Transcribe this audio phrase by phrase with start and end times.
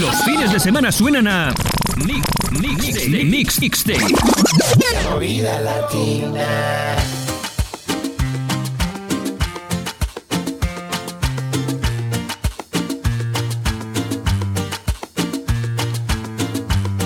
[0.00, 1.54] Los fines de semana suenan a
[2.04, 3.84] Mix, Mix, Mix, Mix,
[5.08, 6.96] Movida latina.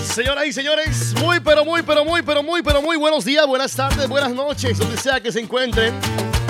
[0.02, 3.76] Señoras y señores, muy pero muy pero muy pero muy pero muy buenos días, buenas
[3.76, 5.92] tardes, buenas noches, donde sea que se encuentren,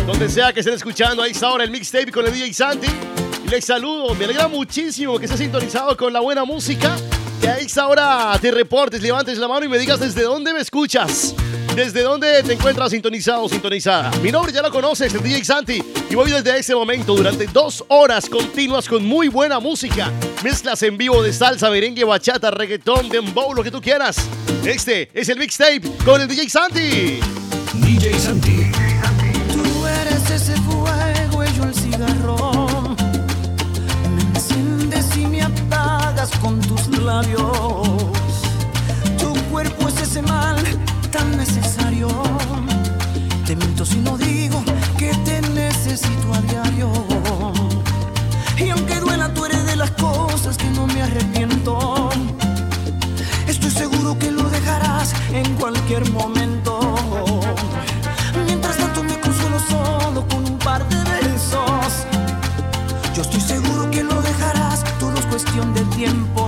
[0.07, 2.89] donde sea que estén escuchando ahí está ahora el mixtape con el DJ Santi.
[3.51, 6.95] Les saludo, me alegra muchísimo que esté sintonizado con la buena música.
[7.41, 10.61] Que a esta hora te reportes, levantes la mano y me digas desde dónde me
[10.61, 11.35] escuchas.
[11.75, 14.11] Desde dónde te encuentras sintonizado sintonizada.
[14.23, 15.83] Mi nombre ya lo conoces, el DJ Santi.
[16.11, 20.13] Y voy desde ese momento durante dos horas continuas con muy buena música.
[20.45, 24.19] Mezclas en vivo de salsa, merengue, bachata, reggaetón, dembow, lo que tú quieras.
[24.63, 27.21] Este es el mixtape con el DJ Santi.
[27.73, 28.58] DJ Santi.
[36.41, 37.89] Con tus labios.
[39.19, 40.57] Tu cuerpo es ese mal
[41.11, 42.09] tan necesario.
[43.47, 44.63] Te miento si no digo
[44.97, 46.93] que te necesito a diario.
[48.59, 52.11] Y aunque duela, tú eres de las cosas que no me arrepiento.
[53.47, 56.48] Estoy seguro que lo dejarás en cualquier momento.
[65.39, 66.48] Cuestión de tiempo.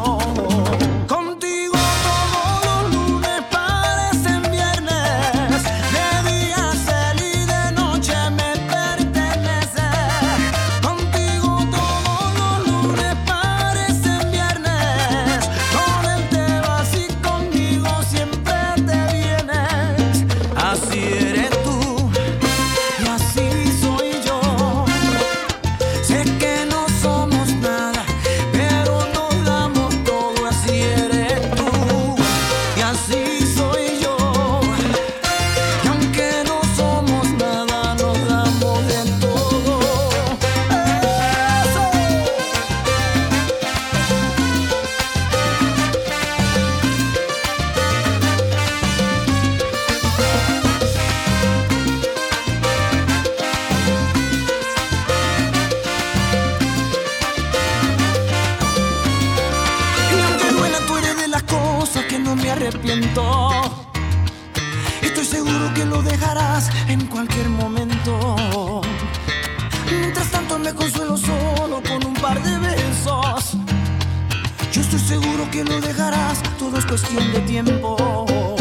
[76.58, 78.59] Todo es cuestión de tiempo.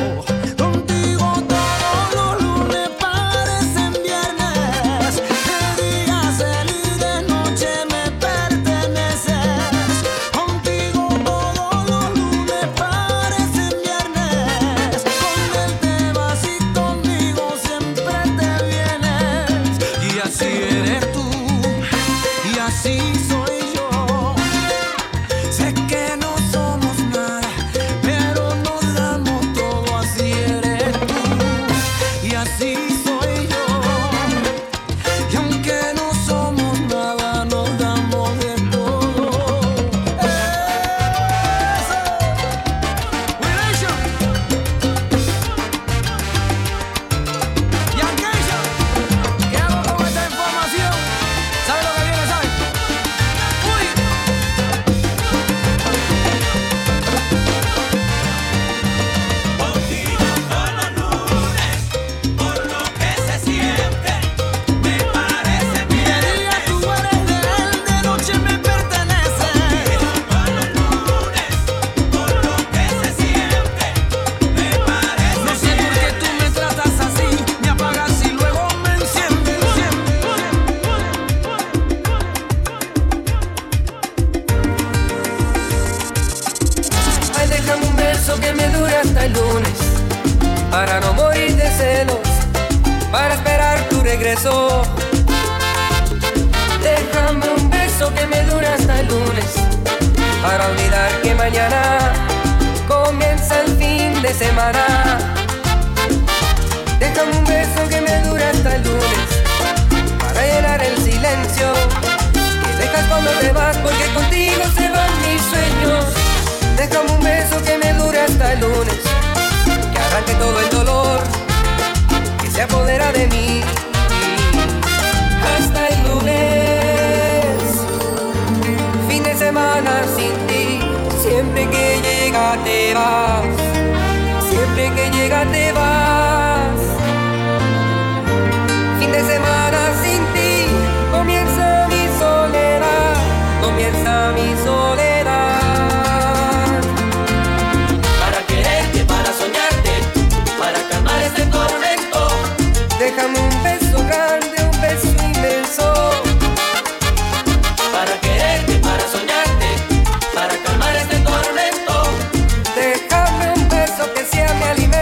[164.75, 164.98] Que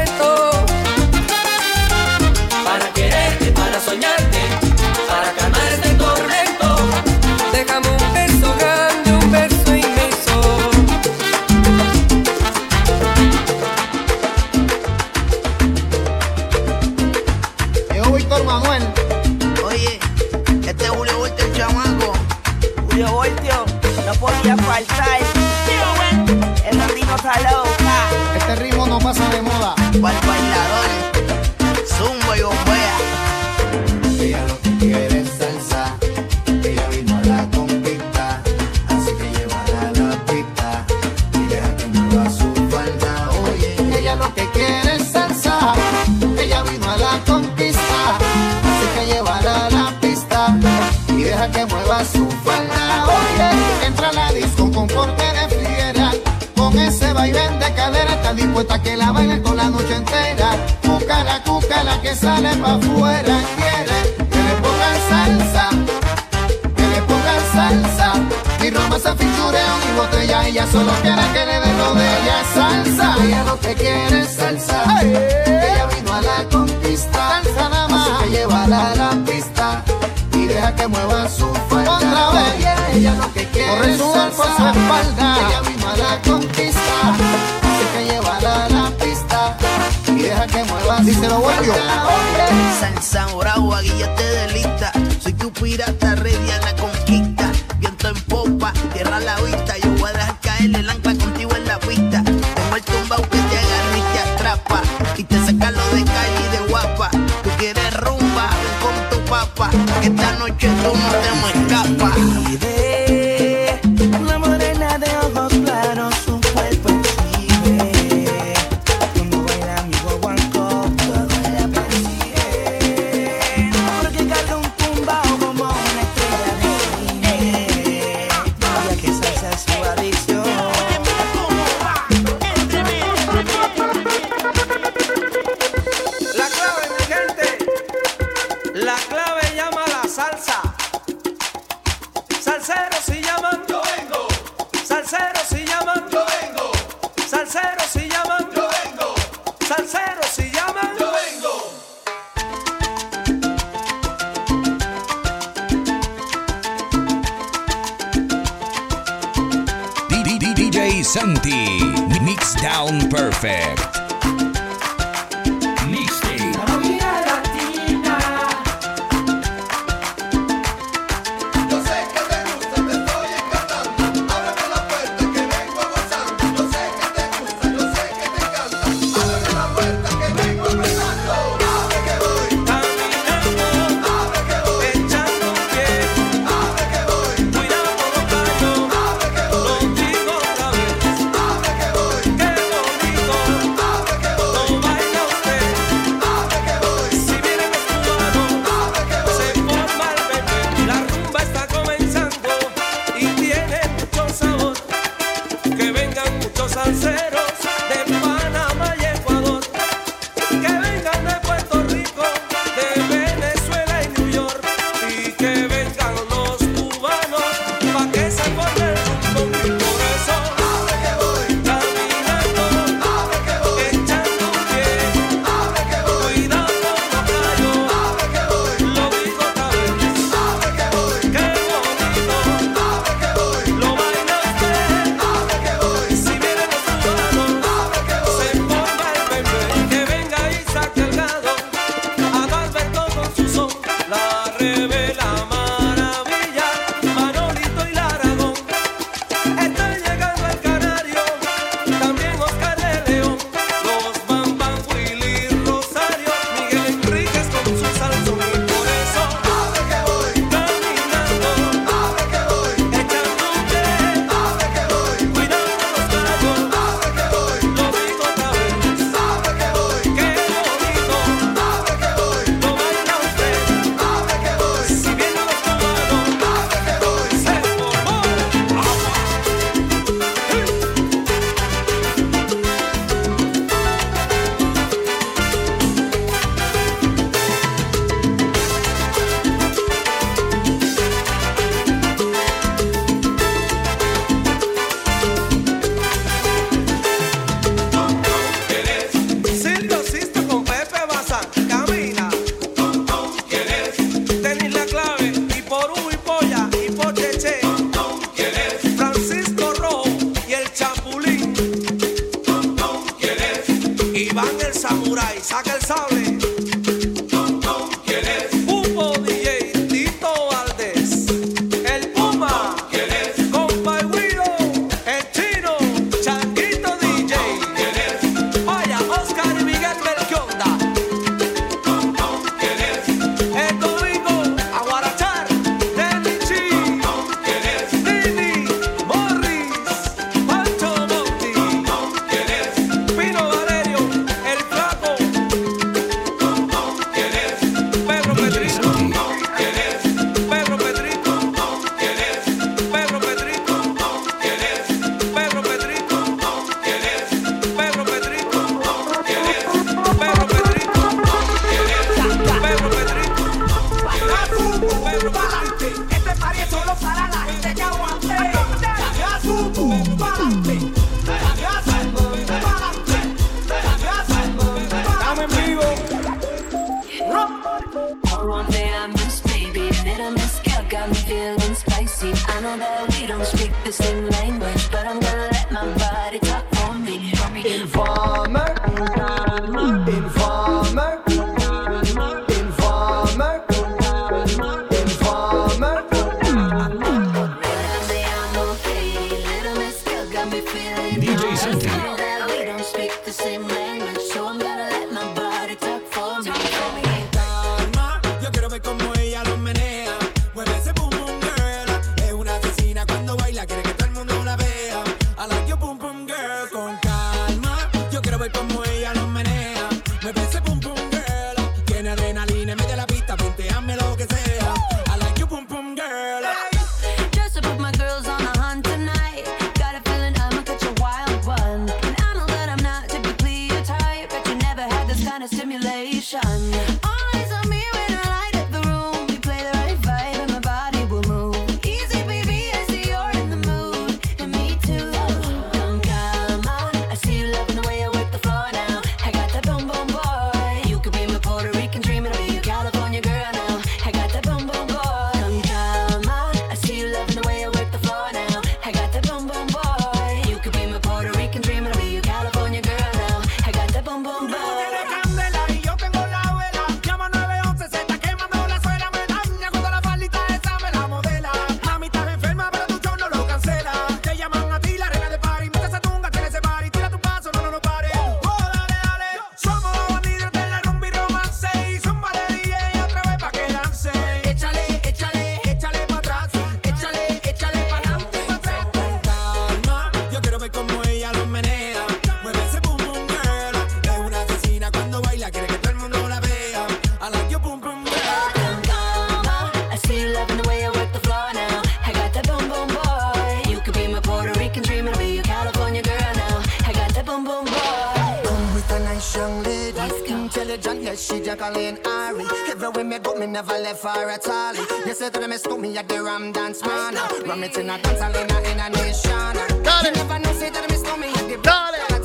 [511.17, 512.45] she just calling Ari.
[512.69, 514.75] Everywhere me go, me never left her at all.
[515.05, 517.15] You say that me stood me at the Ram Dance Man.
[517.45, 519.55] Ram it in a dance, in a, in a nation.
[520.03, 522.16] You never know, say that me stood me at the Dance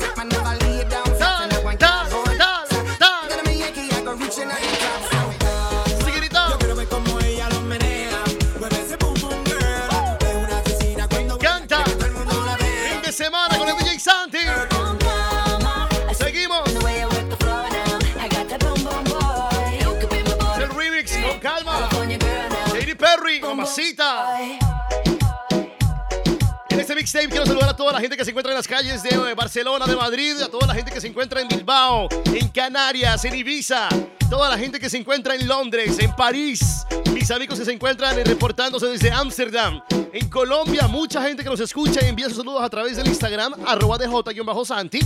[27.11, 29.95] Quiero saludar a toda la gente que se encuentra en las calles de Barcelona, de
[29.95, 33.89] Madrid, a toda la gente que se encuentra en Bilbao, en Canarias, en Ibiza,
[34.29, 38.15] toda la gente que se encuentra en Londres, en París, mis amigos que se encuentran
[38.23, 39.81] reportándose desde Ámsterdam,
[40.13, 43.53] en Colombia, mucha gente que nos escucha y envía sus saludos a través del Instagram,
[43.67, 45.01] arroba DJ-Santi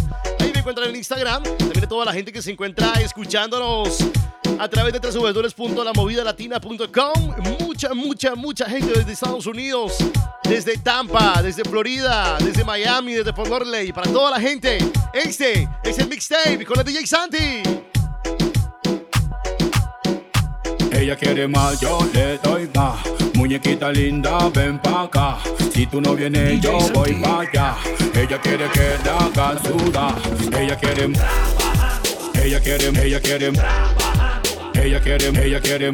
[0.67, 1.43] encuentran en Instagram.
[1.43, 3.99] También a toda la gente que se encuentra escuchándonos
[4.59, 7.35] a través de www.lamovidalatina.com.
[7.61, 9.95] Mucha, mucha, mucha gente desde Estados Unidos,
[10.43, 13.93] desde Tampa, desde Florida, desde Miami, desde Fort Lauderdale.
[13.93, 14.79] Para toda la gente,
[15.13, 17.63] este es el mixtape con el DJ Santi.
[20.97, 22.97] Ella quiere más, yo le doy más.
[23.35, 25.37] Muñequita linda, ven pa' acá.
[25.71, 27.75] Si tú no vienes, yo voy pa' allá.
[28.15, 29.59] Ella quiere que la haga.
[30.59, 31.09] Ella quiere.
[32.43, 33.51] Ella quiere, ella quiere.
[34.73, 35.91] Ella quiere, ella quiere.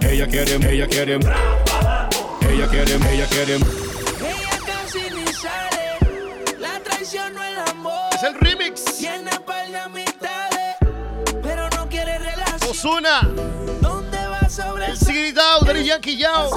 [0.00, 1.14] Ella quiere, ella quiere.
[1.14, 3.54] Ella quiere, ella quiere.
[3.56, 6.58] Ella casi ni sale.
[6.58, 8.08] La traición no el amor.
[8.14, 8.84] Es el remix.
[8.96, 10.04] Tiene par de
[11.42, 12.70] pero no quiere relación.
[12.70, 13.23] Osuna.
[15.54, 16.50] Out, Daddy Yankee Yao.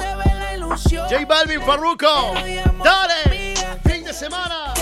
[1.08, 2.34] J Balvin, Farruko.
[2.82, 3.54] Dale.
[3.84, 4.74] Fin de semana.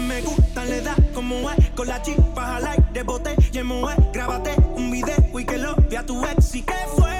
[0.00, 1.70] Me gusta, le da como es.
[1.70, 3.94] Con la chispa al aire, bote y en moe.
[4.12, 6.54] Grábate un video y que lo vea tu ex.
[6.54, 7.10] ¿Y qué fue?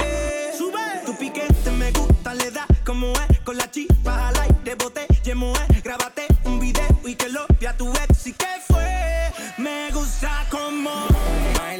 [0.00, 0.80] Eh, Sube.
[1.06, 3.40] Tu piquete me gusta, le da como es.
[3.40, 5.66] Con la chispa al aire, bote y en moe.
[5.82, 8.11] Grábate un video y que lo vea tu ex.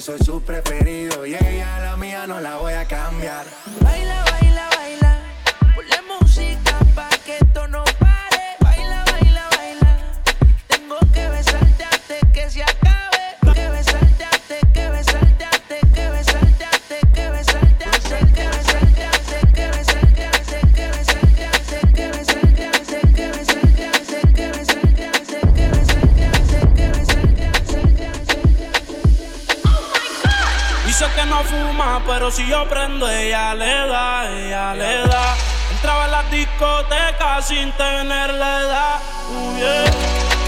[0.00, 1.26] soy su preferido.
[1.26, 3.44] Y ella la mía no la voy a cambiar.
[3.80, 5.19] Baila, baila, baila.
[31.50, 35.36] Fuma, pero si yo prendo, ella le da, ella le da.
[35.72, 39.00] Entraba en las discotecas sin tenerle edad.
[39.30, 39.84] Uh, yeah.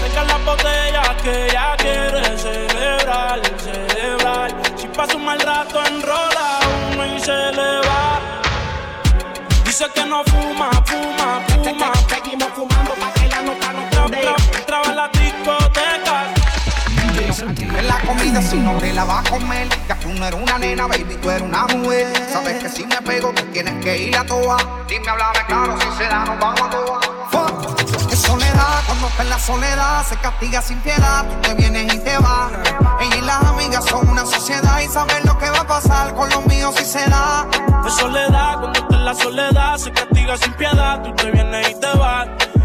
[0.03, 4.51] Deja las botellas que ella quiere celebrar, celebrar.
[4.77, 6.59] Si pasa un mal rato, enrola
[6.91, 8.19] uno y se le va.
[9.65, 11.91] Dice que no fuma, fuma, fuma.
[12.09, 13.83] Seguimos fumando pa' que la nota no
[14.57, 16.42] Entraba en las discotecas.
[17.43, 20.57] En la comida si no te la vas a comer Ya tú no eres una
[20.57, 22.07] nena, baby, tú eres una mujer.
[22.31, 24.57] Sabes que si me pego, tú tienes que ir a toa.
[24.87, 26.99] Dime, háblame claro, si se da, nos vamos a toa.
[28.09, 31.99] Es soledad, cuando está en la soledad Se castiga sin piedad, tú te vienes y
[31.99, 32.51] te vas.
[33.01, 36.29] Ella y las amigas son una sociedad Y saber lo que va a pasar con
[36.29, 37.45] los míos si se da.
[37.83, 41.79] De soledad, cuando está en la soledad, se castiga sin piedad, tú te vienes y
[41.79, 42.27] te vas.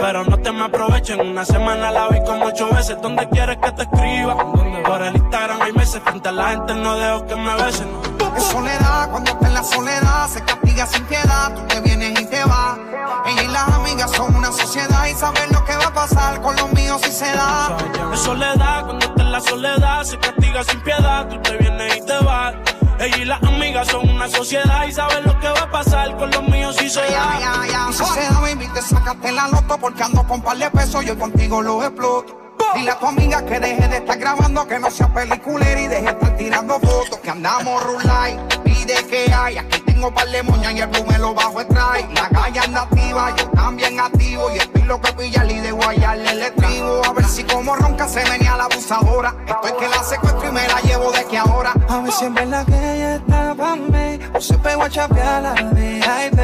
[0.00, 1.18] Pero no te me aproveches.
[1.18, 3.00] En una semana la vi como ocho veces.
[3.00, 4.36] ¿Dónde quieres que te escriba?
[4.84, 6.00] Por el Instagram hay meses.
[6.04, 7.88] Frente a la gente no dejo que me besen.
[8.36, 12.26] Es soledad, cuando está en la soledad Se castiga sin piedad, tú te vienes y
[12.26, 12.78] te vas
[13.26, 16.54] Ella y las amigas son una sociedad Y saben lo que va a pasar con
[16.56, 17.76] los míos si se da
[18.12, 22.00] Es soledad, cuando está en la soledad, se castiga sin piedad, tú te vienes y
[22.02, 22.54] te vas.
[22.98, 26.30] Ella y las amigas son una sociedad y saben lo que va a pasar con
[26.30, 27.88] los míos si se da.
[27.90, 31.04] Y si se da, baby, te sacaste la loto Porque ando con par de pesos,
[31.04, 34.90] yo contigo los exploto Dile a tu amiga que deje de estar grabando, que no
[34.90, 37.18] sea peliculera y deje de estar tirando fotos.
[37.20, 39.58] Que andamos rulay, pide que hay.
[39.58, 42.06] Aquí tengo par de moñas y el blue me lo bajo extrae.
[42.14, 44.50] La calle anda activa, yo también activo.
[44.54, 47.02] Y estoy loco de pillarle y de guayarle el estribo.
[47.06, 49.34] A ver si como ronca se venía la abusadora.
[49.46, 51.72] Estoy que la secuestro y me la llevo de que ahora.
[51.88, 55.42] A ver si es verdad que ella está pa' mí O se pegó a chapear
[55.42, 56.40] la VIP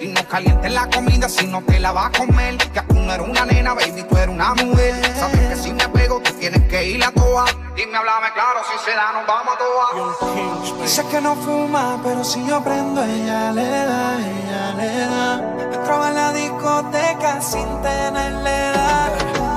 [0.00, 2.56] Y no calientes la comida si no te la vas a comer.
[2.56, 4.94] Que tú no eres una nena, baby, tú eres una mujer.
[5.18, 5.72] Sabes que si
[6.08, 7.44] tú tienes que ir a toa.
[7.76, 10.82] Dime, háblame claro si se da, nos vamos a tomar.
[10.82, 15.74] Dice que no fuma, pero si yo prendo, ella le da, ella le da.
[15.74, 19.10] Entraba en la discoteca sin tenerle edad.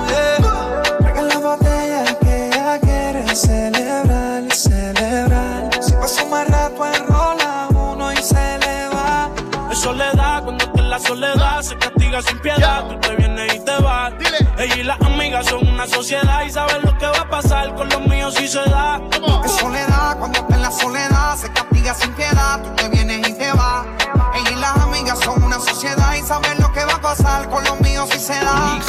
[0.08, 1.24] Yeah.
[1.24, 5.70] La botella que ella quiere celebrar, celebrar.
[5.82, 9.30] Si pasa más rato enrola uno y se le va.
[9.72, 12.88] Es soledad cuando está en la soledad se castiga sin piedad.
[12.88, 14.14] Tú te vienes y te vas.
[14.62, 17.90] Ella y las amigas son una sociedad y saben lo que va a pasar con
[17.90, 19.02] los míos si se da.
[19.44, 22.62] Es soledad, cuando está en la soledad, se castiga sin piedad.
[22.62, 23.88] Tú te vienes y te vas.
[24.36, 27.64] Ella y las amigas son una sociedad y saben lo que va a pasar con
[27.64, 28.80] los míos si se da.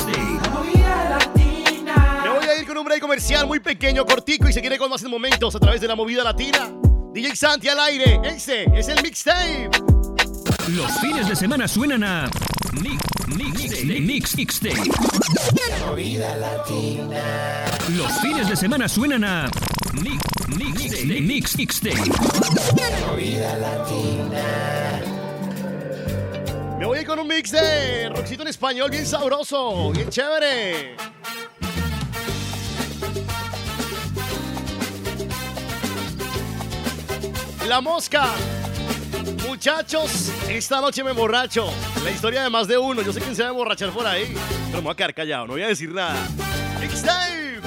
[2.23, 5.03] Me voy a ir con un break comercial muy pequeño, cortico y seguiré con más
[5.05, 6.71] momentos a través de la movida latina.
[7.15, 9.71] DJ Santi al aire, ese es el mixtape.
[10.69, 12.31] Los fines de semana suenan a
[12.73, 13.03] Mix,
[13.85, 14.91] Mix, Mix, Mixtape.
[15.87, 17.65] Movida latina.
[17.97, 19.51] Los fines de semana suenan a
[19.95, 20.23] Mix,
[20.57, 21.97] Mix, Mix, Mixtape.
[23.09, 25.01] Movida latina.
[26.79, 30.97] Me voy a ir con un mix de rockcito en español bien sabroso, bien chévere.
[37.67, 38.29] La mosca.
[39.47, 41.67] Muchachos, esta noche me emborracho.
[42.03, 43.03] La historia de más de uno.
[43.03, 44.35] Yo sé quién se va a emborrachar por ahí.
[44.67, 46.17] Pero me voy a quedar callado, no voy a decir nada.
[46.81, 47.61] Mixtape.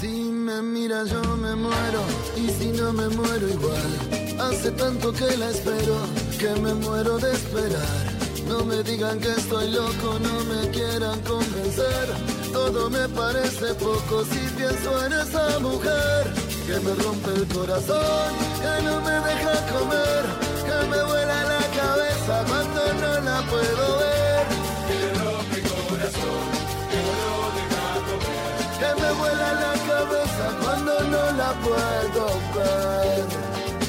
[0.00, 2.02] Si me miras yo me muero
[2.36, 4.40] y si no me muero igual.
[4.40, 5.96] Hace tanto que la espero
[6.38, 8.14] que me muero de esperar.
[8.48, 12.08] No me digan que estoy loco, no me quieran convencer.
[12.52, 18.82] Todo me parece poco si pienso en esa mujer que me rompe el corazón, que
[18.84, 20.24] no me deja comer,
[20.66, 24.46] que me vuela la cabeza cuando no la puedo ver.
[24.88, 26.44] Que le rompe el corazón,
[26.90, 28.48] que no deja comer,
[28.80, 32.24] que me vuela la cabeza cuando no la puedo
[32.56, 33.24] ver.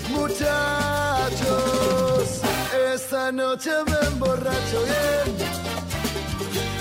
[0.10, 1.44] Muchachos,
[2.94, 5.28] esta noche me emborracho bien,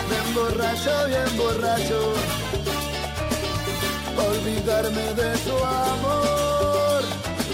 [0.09, 2.64] me emborracho bien borracho
[4.19, 7.03] olvidarme de su amor.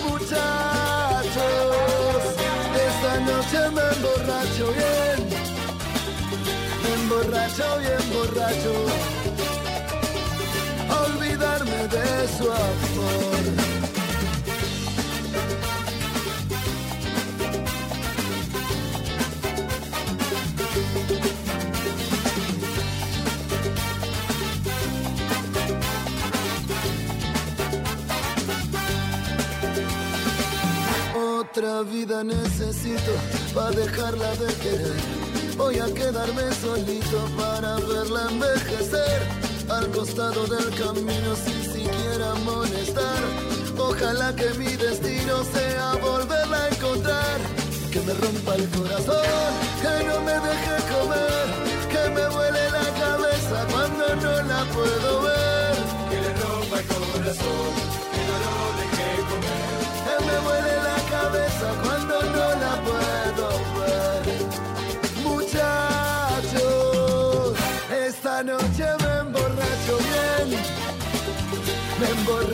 [0.08, 1.40] Muchachos,
[2.88, 5.18] esta noche me emborracho bien,
[6.82, 8.74] me emborracho bien borracho.
[11.04, 13.69] Olvidarme de su amor.
[31.52, 33.10] Otra vida necesito
[33.52, 34.94] para dejarla de querer.
[35.56, 39.22] Voy a quedarme solito para verla envejecer.
[39.68, 43.18] Al costado del camino sin siquiera molestar.
[43.76, 47.40] Ojalá que mi destino sea volverla a encontrar.
[47.90, 49.50] Que me rompa el corazón,
[49.82, 51.46] que no me deje comer.
[51.90, 55.74] Que me vuele la cabeza cuando no la puedo ver.
[56.10, 57.89] Que le rompa el corazón,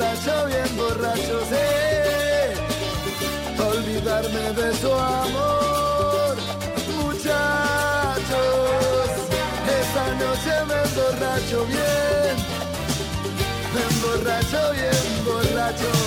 [0.07, 1.67] emborracho bien borracho, sí.
[3.61, 6.37] Olvidarme de su amor.
[7.03, 8.47] Muchachos,
[9.81, 12.37] esta noche me emborracho bien.
[13.75, 16.06] Me emborracho bien borracho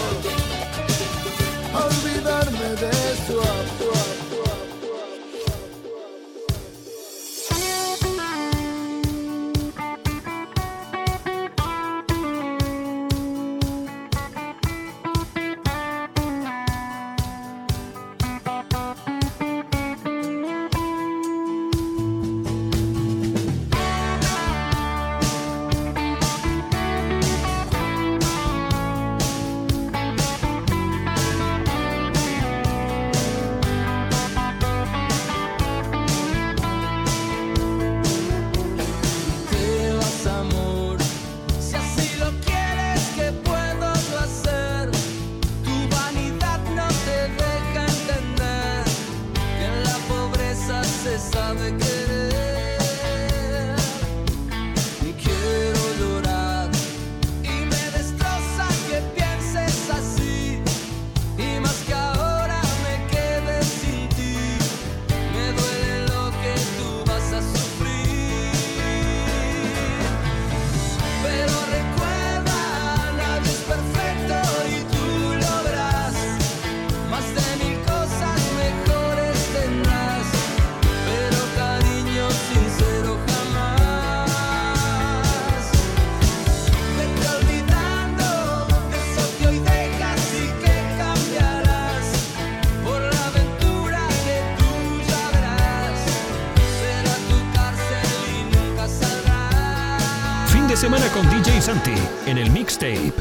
[102.80, 103.19] State.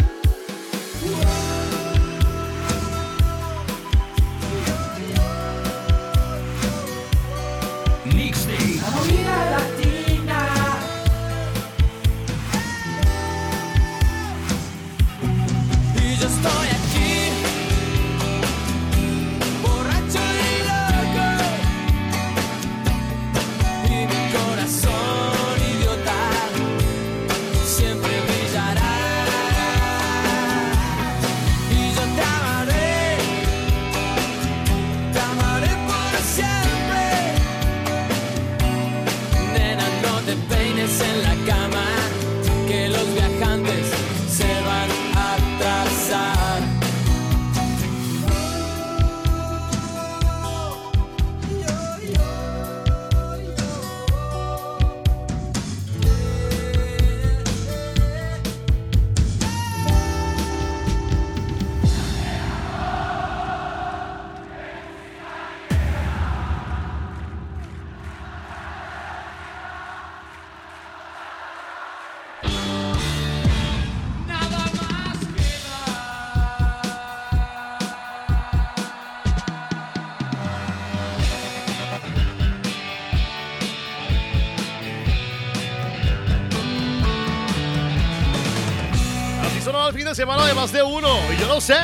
[90.09, 91.19] de semana de más de uno.
[91.31, 91.77] Y yo lo sé.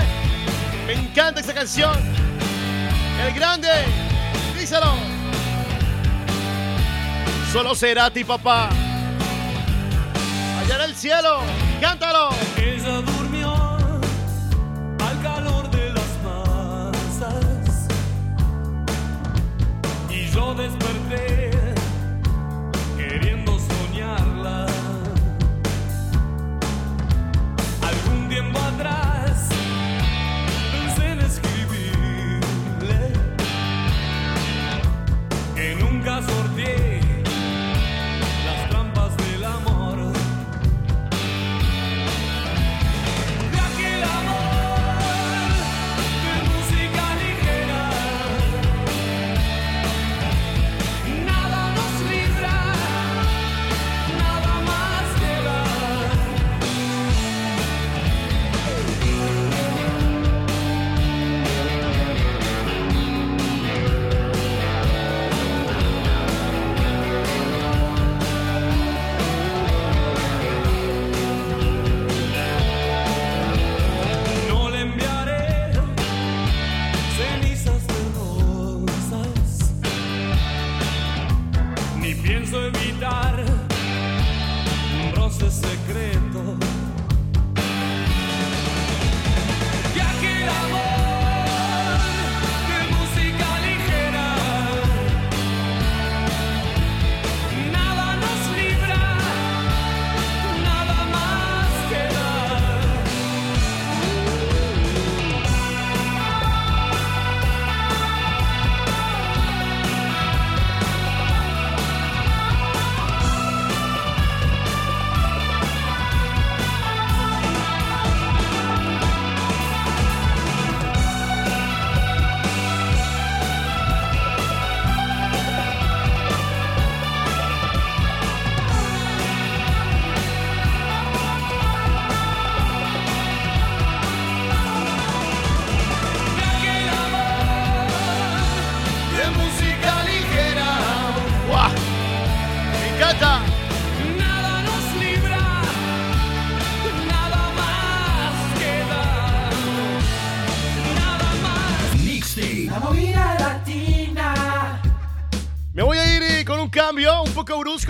[0.87, 1.95] Me encanta esta canción.
[3.23, 3.69] El grande.
[4.59, 4.95] Díselo.
[7.53, 8.71] Solo será ti, papá.
[10.59, 11.41] Allá en el cielo.
[11.81, 12.31] Cántalo.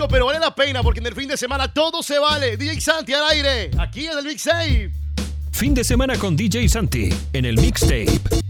[0.09, 2.57] pero vale la pena porque en el fin de semana todo se vale.
[2.57, 4.91] DJ Santi al aire, aquí en el Mixtape.
[5.51, 8.44] Fin de semana con DJ Santi en el Mixtape.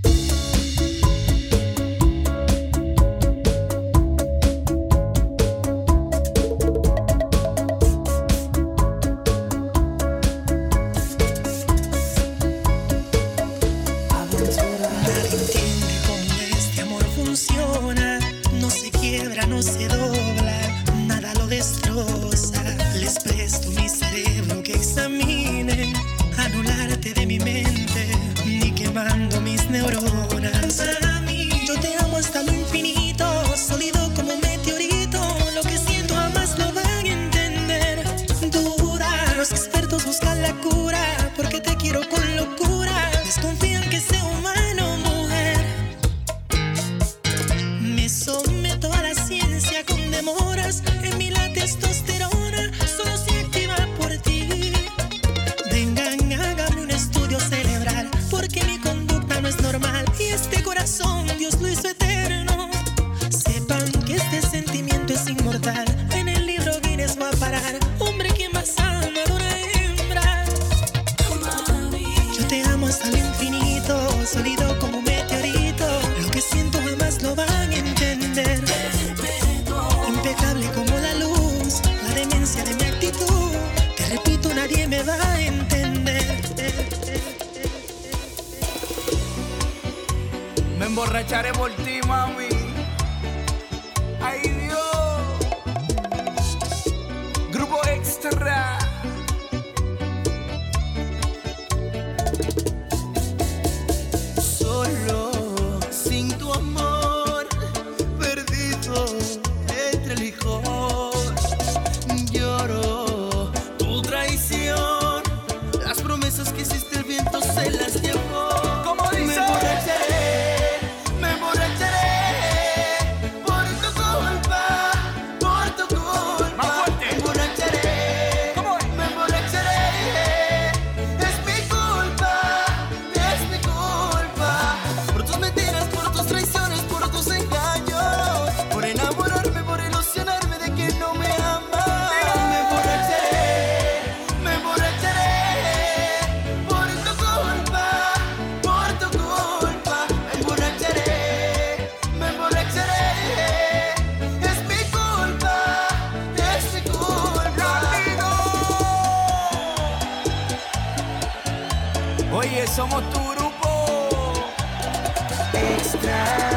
[165.66, 166.55] takes time.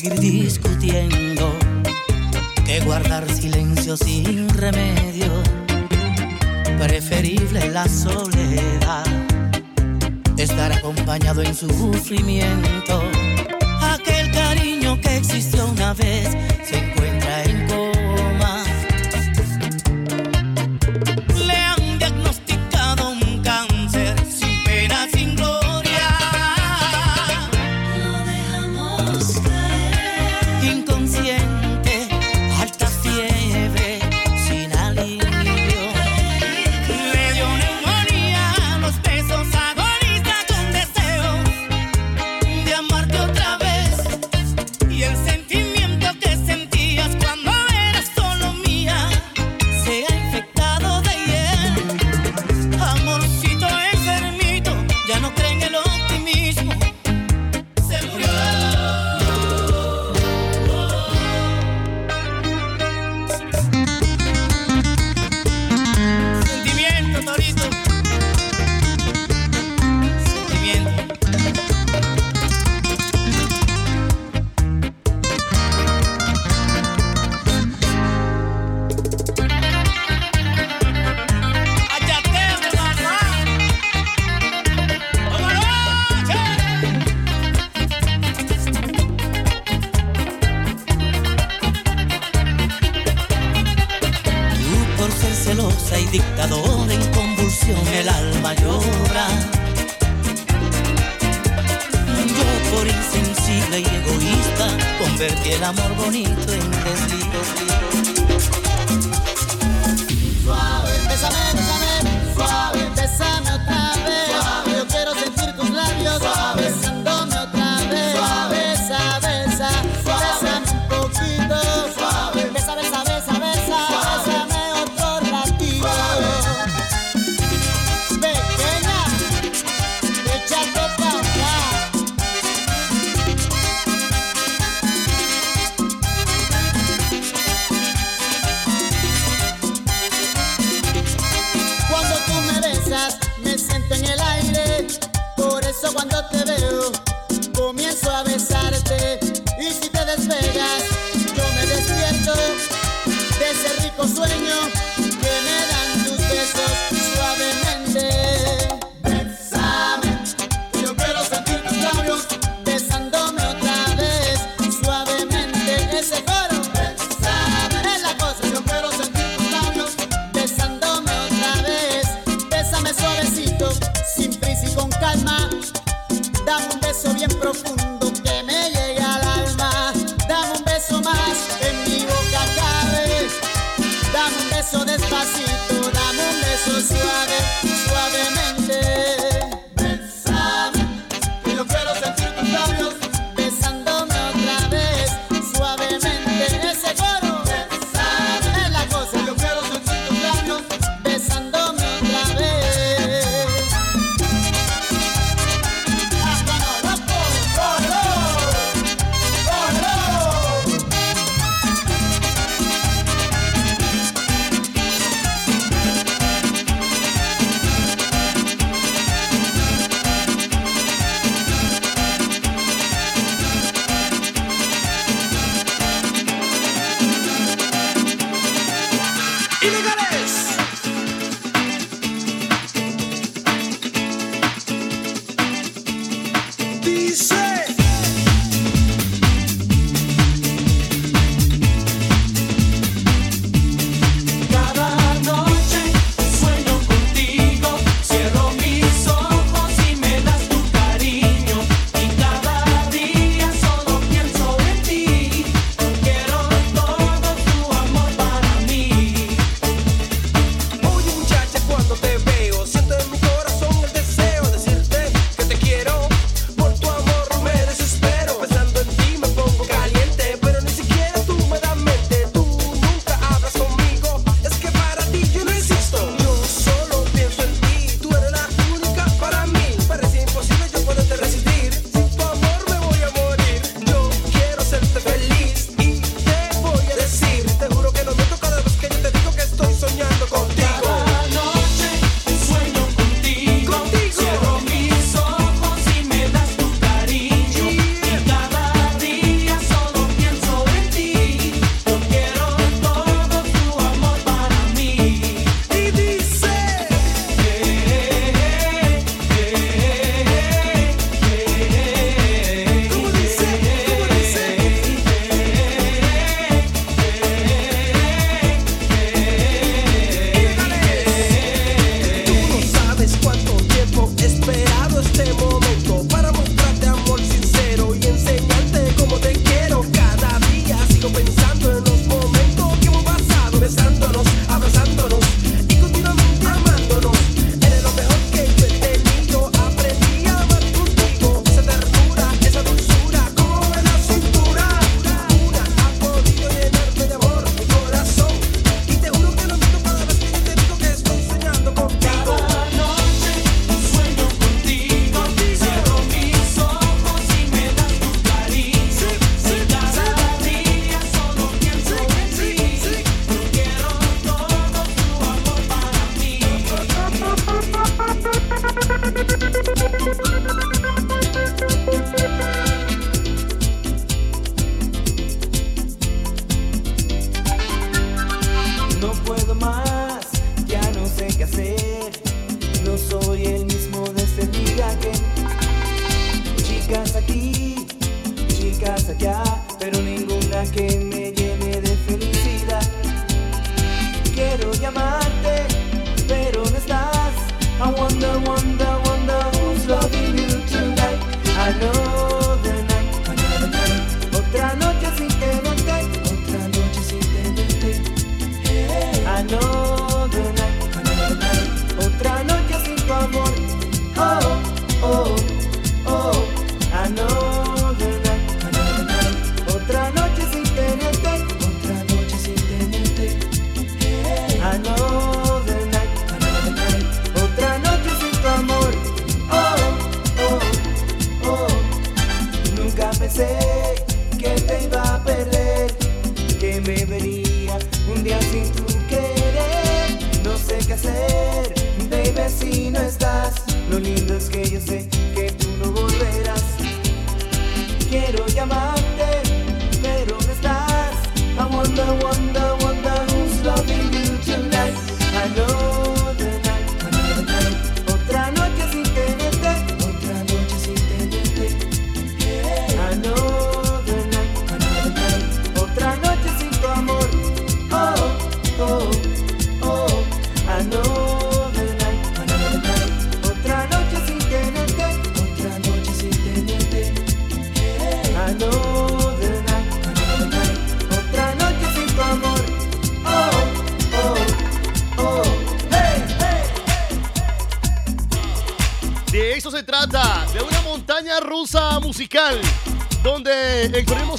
[0.00, 0.73] take it easy.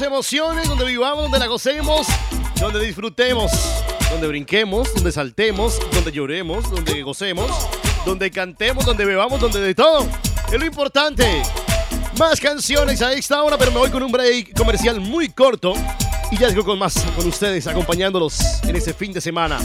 [0.06, 2.08] Emociones, donde vivamos, donde la gocemos,
[2.60, 3.52] donde disfrutemos,
[4.12, 7.52] donde brinquemos, donde saltemos, donde lloremos, donde gocemos,
[8.06, 10.08] donde cantemos, donde bebamos, donde de todo.
[10.52, 11.42] Es lo importante.
[12.18, 15.74] Más canciones a esta hora, pero me voy con un break comercial muy corto.
[16.32, 19.60] Y ya llego con más con ustedes, acompañándolos en este fin de semana.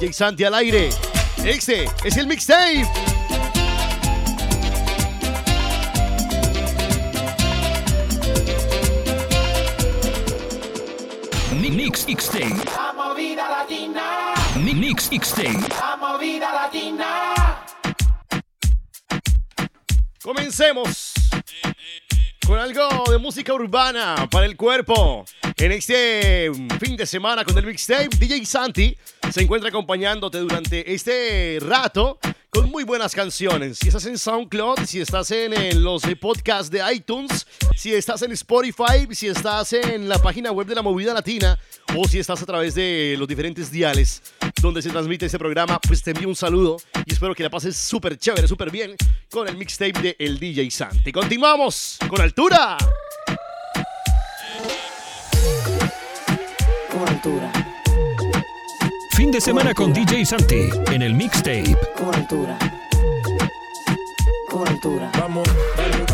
[0.00, 0.90] DJ Santi al aire.
[1.44, 3.11] Este es el mixtape.
[12.22, 12.54] Mixtape.
[12.70, 12.92] La
[15.98, 16.52] movida.
[20.22, 21.14] Comencemos
[22.46, 25.24] con algo de música urbana para el cuerpo.
[25.56, 28.96] En este fin de semana con el mixtape, DJ Santi
[29.32, 32.20] se encuentra acompañándote durante este rato
[32.52, 33.78] con muy buenas canciones.
[33.78, 37.46] Si estás en SoundCloud, si estás en, los eh, podcasts de iTunes,
[37.76, 41.58] si estás en Spotify, si estás en la página web de la Movida Latina
[41.96, 44.22] o si estás a través de los diferentes diales
[44.60, 46.76] donde se transmite este programa, pues te envío un saludo
[47.06, 48.96] y espero que la pases súper chévere, súper bien
[49.30, 51.10] con el mixtape de El DJ Santi.
[51.10, 52.76] Continuamos con altura.
[56.90, 57.61] Con altura,
[59.14, 61.76] Fin de semana con DJ Santi en el Mixtape.
[61.98, 62.58] con altura.
[64.48, 65.10] Con altura.
[65.18, 65.46] Vamos,
[65.76, 66.11] vamos,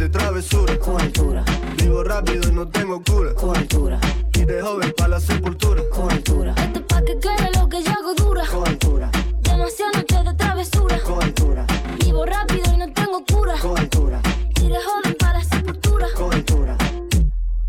[0.00, 0.78] de travesura.
[0.78, 1.44] Con altura.
[1.76, 3.34] Vivo rápido y no tengo cura.
[3.34, 4.00] Con altura.
[4.32, 5.82] Y de joven para la sepultura.
[5.90, 6.54] Con altura.
[6.56, 8.46] Esto es pa' que quede lo que yo hago dura.
[8.46, 9.10] Con altura.
[9.42, 10.98] Demasiadas noches de travesura.
[11.00, 11.66] Con altura.
[12.02, 13.54] Vivo rápido y no tengo cura.
[13.60, 14.22] Con altura.
[14.62, 16.06] Y de joven para la sepultura.
[16.16, 16.78] Con altura.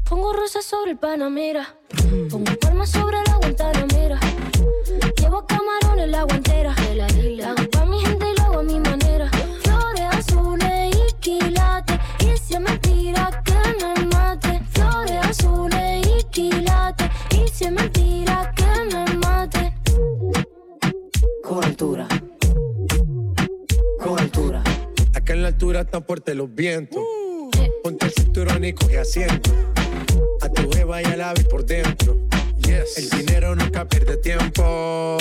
[0.10, 1.76] Pongo rosas sobre el Panamera.
[2.30, 3.31] Pongo palmas sobre la
[26.12, 27.02] fuertes los vientos.
[27.82, 29.50] Ponte el cinturón y coge asiento.
[30.42, 32.18] A tu jeva y a la vi por dentro.
[32.98, 35.18] El dinero nunca pierde tiempo.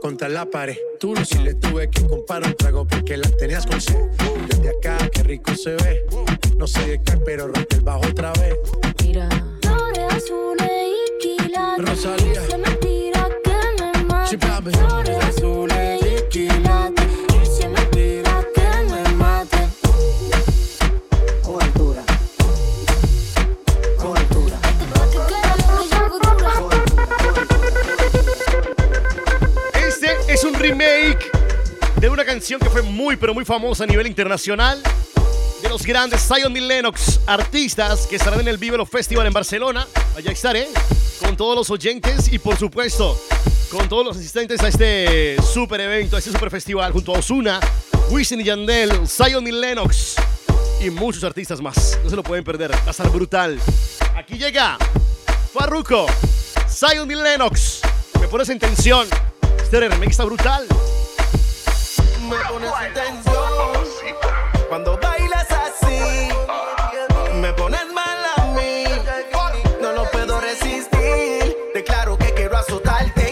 [0.00, 0.78] Contra la pared.
[0.98, 4.06] Tú no si le tuve que comprar un trago porque las tenías con sed.
[4.48, 6.02] Desde acá, qué rico se ve.
[6.56, 8.56] No sé de qué, pero rompe el bajo otra vez.
[9.04, 9.28] Mira.
[9.60, 11.90] Flores azules y quilates.
[11.90, 12.32] Rosalía.
[12.32, 14.26] Y si es mentira que me.
[14.26, 14.70] Sí, papi.
[14.70, 17.01] Flores azules y quilates.
[30.62, 31.28] remake
[31.96, 34.80] de una canción que fue muy, pero muy famosa a nivel internacional.
[35.60, 39.88] De los grandes Zion y Lennox, artistas que estarán en el Vívelo Festival en Barcelona.
[40.16, 40.68] Allá estaré
[41.20, 43.20] con todos los oyentes y, por supuesto,
[43.72, 47.58] con todos los asistentes a este super evento, a este super festival, junto a Osuna,
[48.10, 50.14] Wisin y Yandel, Zion y Lennox
[50.80, 51.98] y muchos artistas más.
[52.04, 53.58] No se lo pueden perder, va a estar brutal.
[54.14, 54.78] Aquí llega
[55.52, 56.06] Farruko,
[56.68, 57.80] Zion y Lennox.
[58.20, 59.08] Me pones en tensión
[59.80, 60.66] remix está brutal.
[62.28, 62.72] Me pones
[63.08, 63.22] en
[64.68, 66.28] cuando bailas así.
[67.40, 68.84] Me pones mal a mí.
[69.80, 71.56] No lo puedo resistir.
[71.74, 73.22] Declaro que quiero azotarte.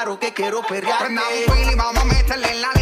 [0.00, 1.04] Claro que quiero perrearte.
[1.04, 2.79] Prendamos un Billy, vamos a meterle en la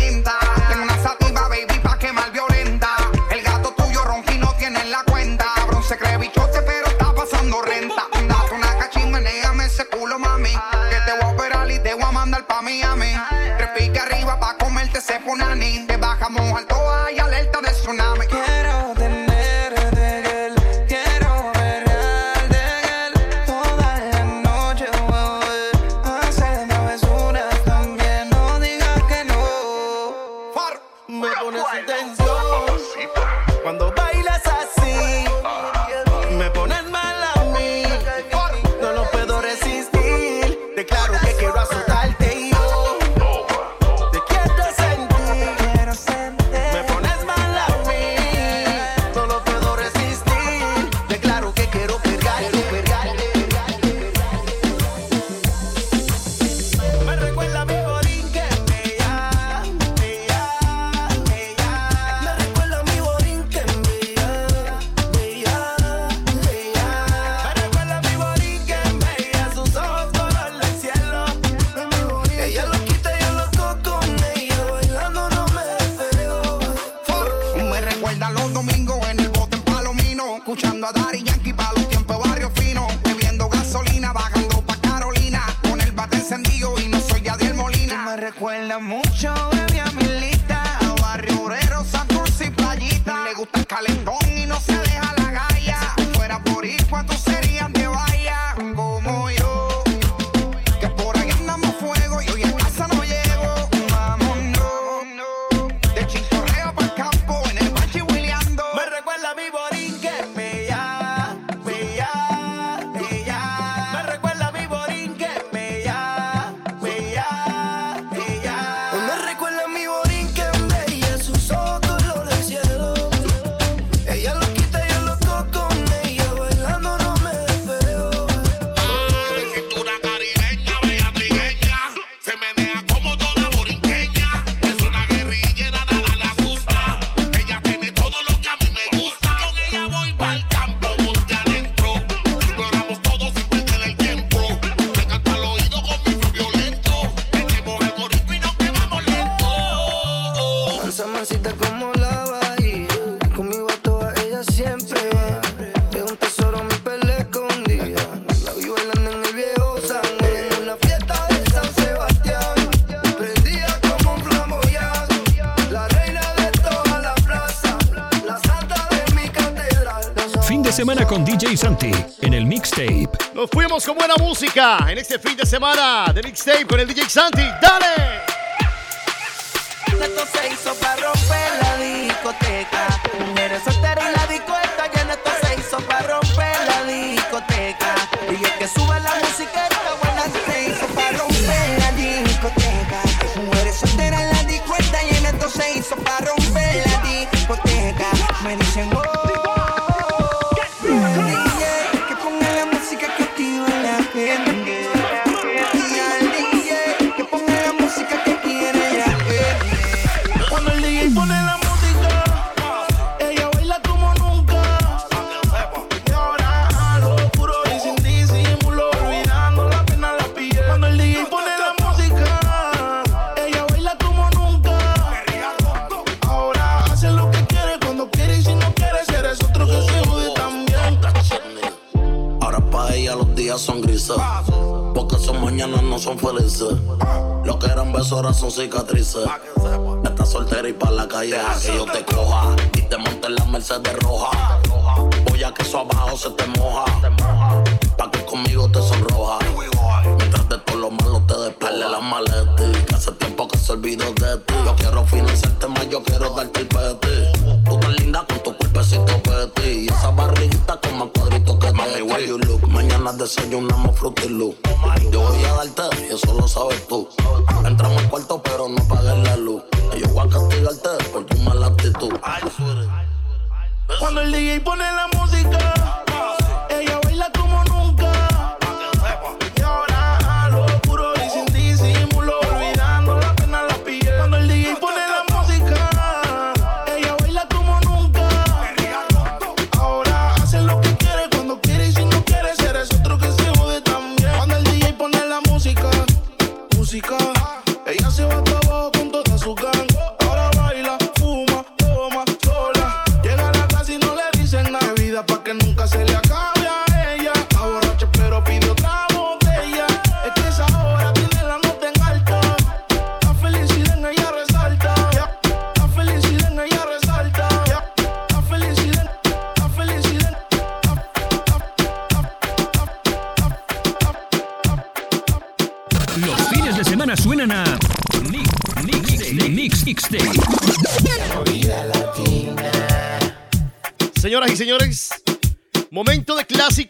[174.41, 177.43] música en este fin de semana de mixtape con el DJ Santi.
[177.61, 177.98] ¡Dale!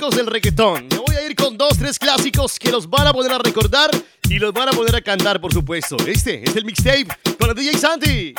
[0.08, 0.88] clásicos del reggaetón.
[0.90, 3.90] Me voy a ir con dos, tres clásicos que los van a poder a recordar
[4.28, 5.96] y los van a poder a cantar, por supuesto.
[6.06, 8.34] Este es el mixtape con el DJ Santi.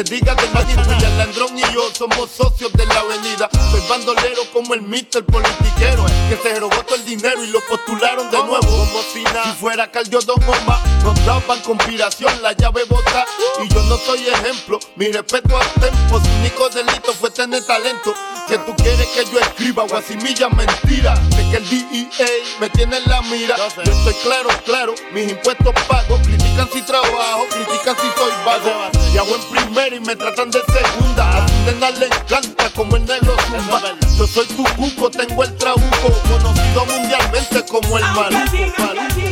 [0.00, 3.50] se diga de Magistrilla, Landrón y yo somos socios de la avenida.
[3.70, 8.30] Soy bandolero como el mister politiquero, que se robó todo el dinero y lo postularon
[8.30, 8.60] de nuevo.
[8.60, 13.26] Como si nada fuera Caldiodón bomba, nos daban conspiración, la llave bota.
[13.62, 16.18] Y yo no soy ejemplo, mi respeto al tempo.
[16.18, 18.14] Su único delito fue tener talento.
[18.48, 21.20] Que tú quieres que yo escriba guasimillas mentiras.
[21.30, 22.26] De que el DEA
[22.58, 23.56] me tiene en la mira.
[23.56, 26.20] Yo estoy claro, claro, mis impuestos pagos.
[26.22, 28.90] Critican si trabajo, critican si soy vago.
[29.12, 31.38] Y hago en primer y me tratan de segunda.
[31.38, 33.82] A Sirena le encanta como el negro zumba.
[34.16, 39.29] Yo soy tu cuco, tengo el trabuco, conocido mundialmente como el maluco.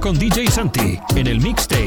[0.00, 1.77] con DJ Santi en el mixtape.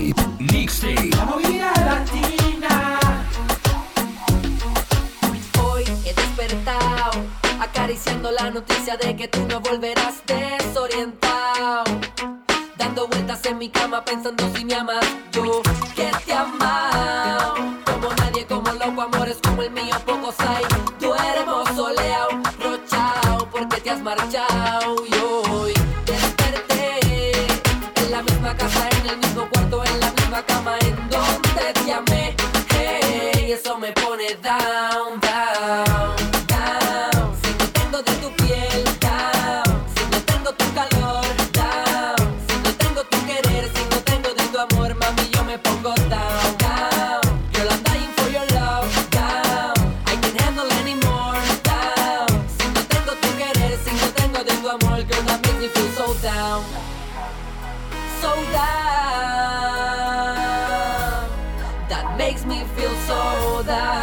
[63.63, 64.00] that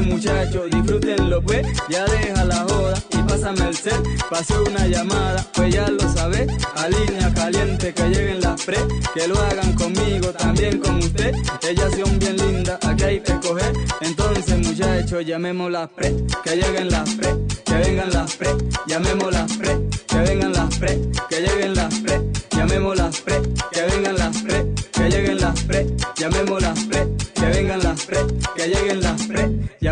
[0.00, 5.44] Oye muchacho, disfrútenlo pues, ya deja la joda y pásame el set, pase una llamada,
[5.54, 8.78] pues ya lo sabes, a línea caliente que lleguen las pre,
[9.14, 11.34] que lo hagan conmigo, también con usted,
[11.68, 16.88] ellas son bien lindas, aquí hay que coger, entonces muchacho, llamemos las pre, que lleguen
[16.90, 17.36] las pre,
[17.66, 18.48] que vengan las pre,
[18.86, 22.22] llamemos las pre, que vengan las pre, que lleguen las pre,
[22.52, 23.29] llamemos las pre.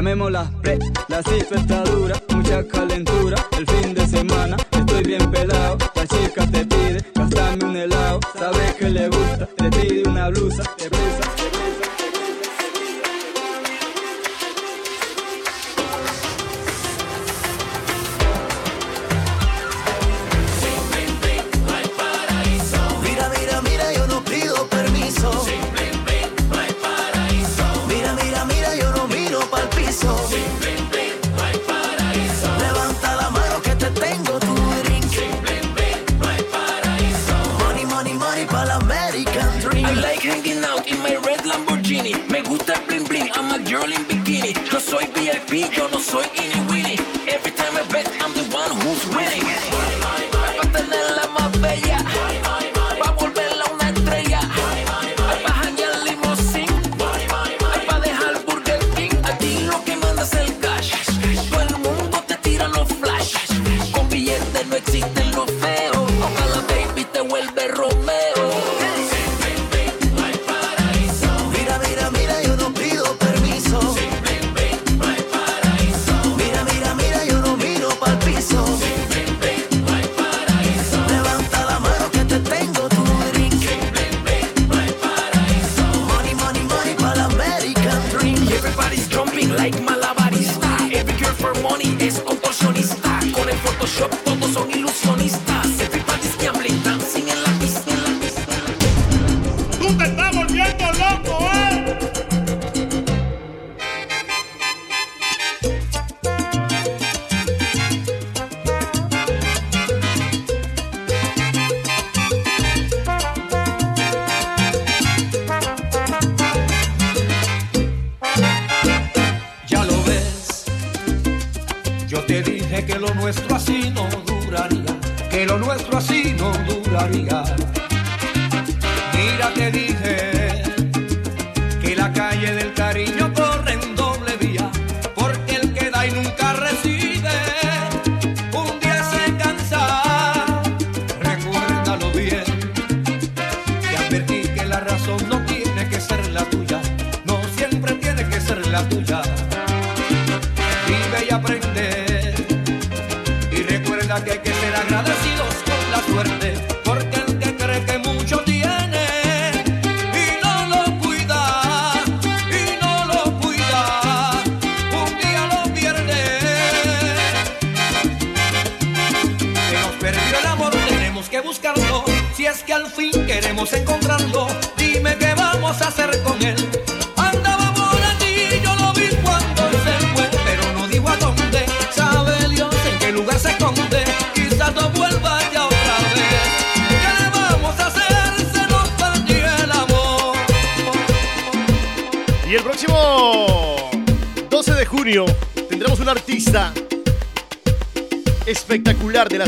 [0.09, 0.79] comémosla, pre,
[1.09, 3.08] la cifra está dura, mucha calentura.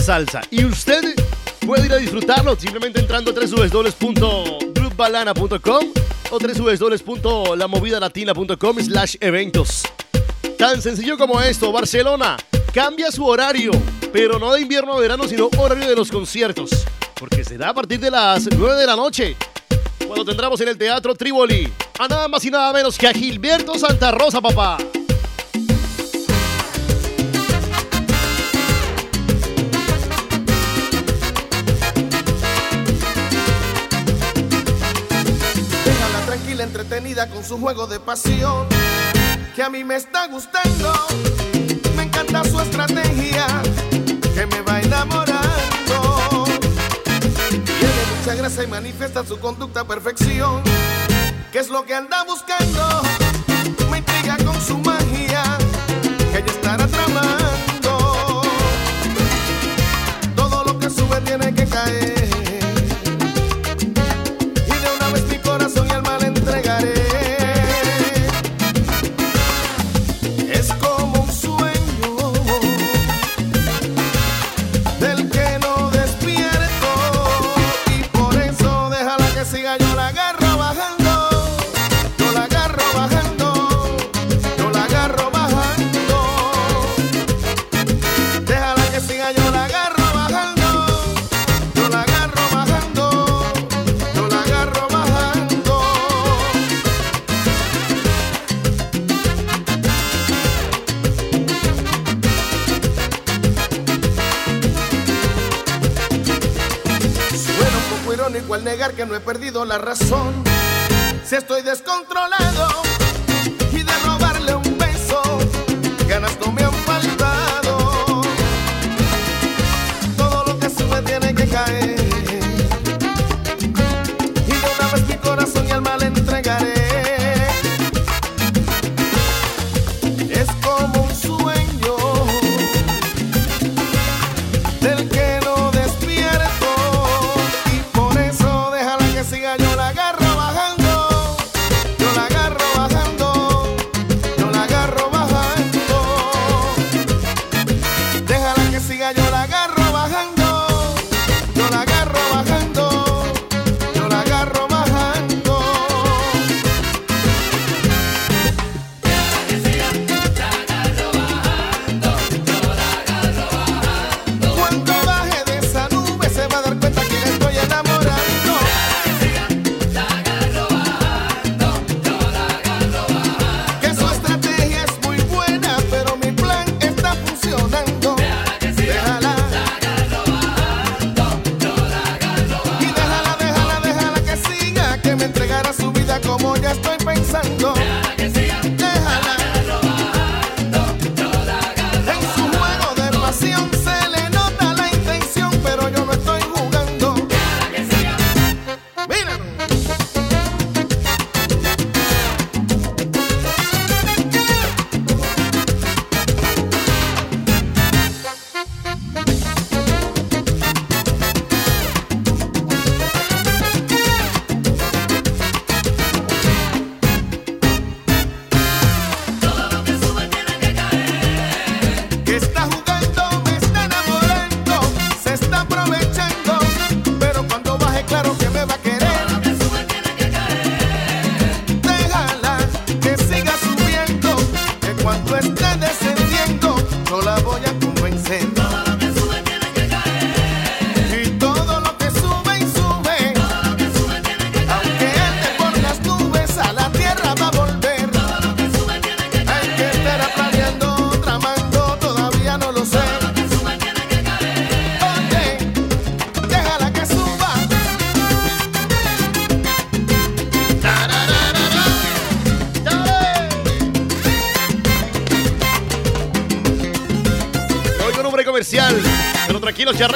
[0.00, 0.40] salsa.
[0.50, 1.14] Y usted
[1.66, 5.86] puede ir a disfrutarlo simplemente entrando a www.groupbalana.com
[6.30, 9.82] o www.lamovidalatina.com slash eventos.
[10.58, 12.36] Tan sencillo como esto, Barcelona
[12.72, 13.70] cambia su horario,
[14.12, 16.70] pero no de invierno a verano, sino horario de los conciertos,
[17.14, 19.36] porque será a partir de las 9 de la noche,
[20.06, 23.78] cuando tendremos en el Teatro Trívoli a nada más y nada menos que a Gilberto
[23.78, 24.78] Santa Rosa, papá.
[37.32, 38.66] con su juego de pasión,
[39.54, 40.92] que a mí me está gustando.
[41.94, 43.46] Me encanta su estrategia,
[44.34, 46.44] que me va enamorando.
[47.48, 50.64] Tiene mucha gracia y manifiesta su conducta a perfección,
[51.52, 53.09] que es lo que anda buscando.
[109.10, 110.32] no he perdido la razón.
[111.24, 112.89] Si estoy descontrolado.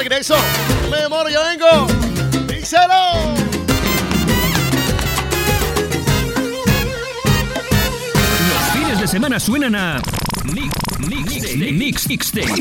[0.07, 0.35] Regreso.
[0.91, 1.87] Me demoro, ya vengo.
[2.47, 3.33] Díselo.
[8.49, 10.01] Los fines de semana suenan a
[10.43, 10.75] Mix,
[11.09, 12.53] Mix, Mix, Mixtape.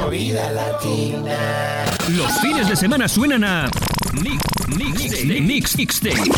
[0.00, 1.84] Movida latina.
[2.16, 3.70] Los fines de semana suenan a
[4.14, 6.30] Mix, Mix, Mix, Mixtape.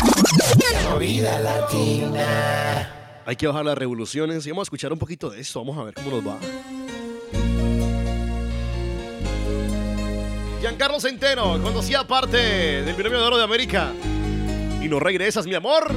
[0.89, 2.89] Movida latina.
[3.25, 5.59] Hay que bajar las revoluciones y vamos a escuchar un poquito de esto.
[5.59, 6.80] Vamos a ver cómo nos va.
[11.01, 13.91] Giancarlo Centeno, cuando hacía parte del Binomio de Oro de América.
[14.81, 15.91] Y no regresas, mi amor.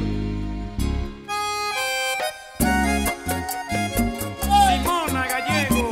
[4.40, 5.90] Simona Gallego,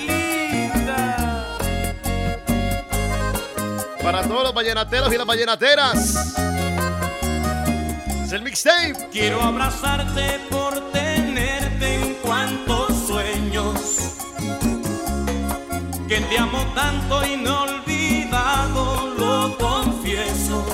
[0.00, 1.58] linda.
[4.02, 6.36] Para todos los vallenateros y las vallenateras.
[8.24, 9.08] Es el mixtape.
[9.12, 13.74] Quiero abrazarte por tenerte en cuantos sueños.
[16.08, 17.83] Que te amo tanto y no olvidado,
[19.58, 20.64] confieso.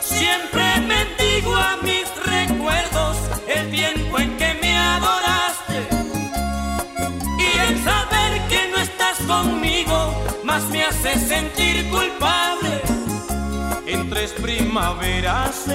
[0.00, 3.16] Siempre bendigo a mis recuerdos
[3.46, 5.88] el tiempo en que me adoraste.
[7.38, 10.14] Y el saber que no estás conmigo,
[10.44, 12.82] más me hace sentir culpable.
[13.86, 15.66] En tres primaveras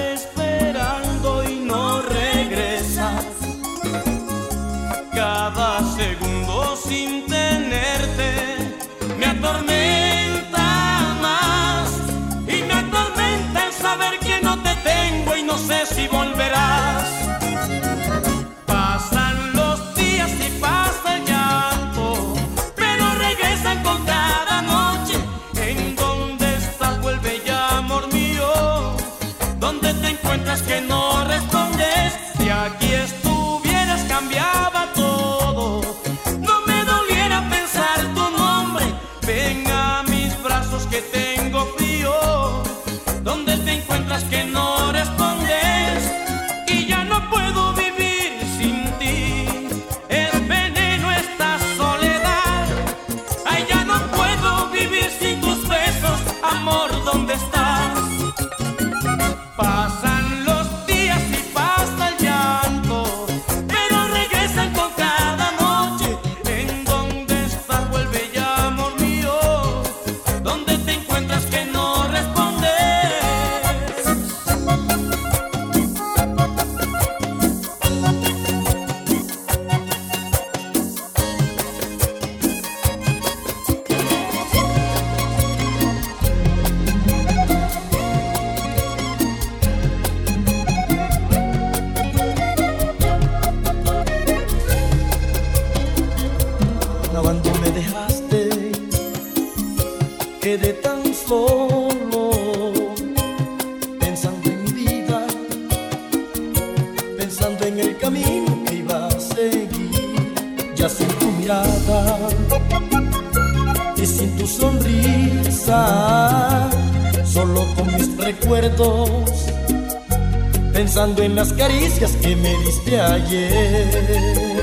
[121.44, 124.62] las caricias que me diste ayer.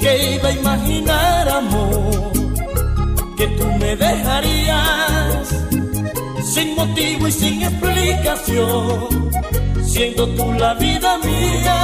[0.00, 2.32] Que iba a imaginar amor
[3.36, 5.48] que tú me dejarías
[6.42, 9.30] sin motivo y sin explicación
[9.84, 11.76] siendo tú la vida mía.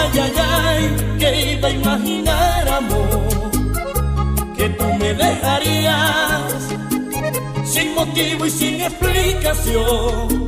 [0.00, 3.26] Ay ay ay que iba a imaginar amor
[4.56, 6.42] que tú me dejarías
[7.64, 10.45] sin motivo y sin explicación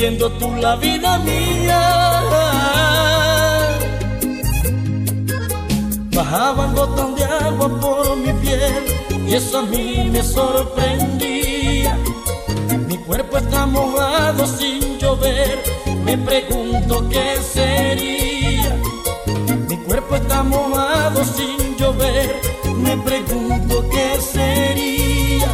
[0.00, 1.82] siendo tú la vida mía
[6.16, 8.82] Bajaban gotas de agua por mi piel
[9.28, 11.96] y eso a mí me sorprendía.
[12.88, 15.58] Mi cuerpo está mojado sin llover,
[16.04, 18.76] me pregunto qué sería.
[19.68, 22.40] Mi cuerpo está mojado sin llover,
[22.76, 25.48] me pregunto qué sería.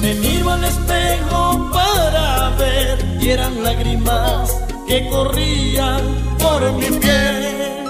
[0.00, 1.57] Me miro al espejo
[3.30, 4.56] eran lágrimas
[4.86, 6.00] que corrían
[6.38, 7.84] por mi piel.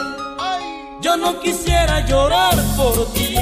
[1.01, 3.36] Yo no quisiera llorar por ti,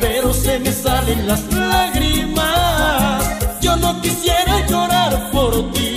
[0.00, 3.24] pero se me salen las lágrimas.
[3.60, 5.94] Yo no quisiera llorar por ti,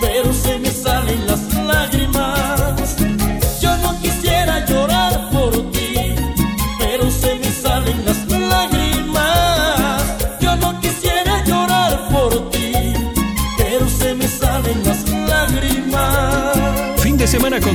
[0.00, 2.61] pero se me salen las lágrimas.